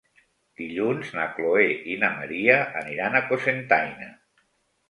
[0.61, 1.67] Dilluns na Chloé
[1.97, 4.09] i na Maria aniran a Cocentaina.